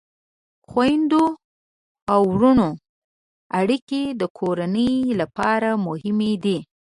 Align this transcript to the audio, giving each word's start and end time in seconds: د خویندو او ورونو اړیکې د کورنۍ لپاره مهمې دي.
د 0.03 0.03
خویندو 0.69 1.23
او 2.13 2.21
ورونو 2.33 2.69
اړیکې 3.59 4.01
د 4.21 4.23
کورنۍ 4.37 4.93
لپاره 5.21 5.69
مهمې 5.87 6.33
دي. 6.43 6.57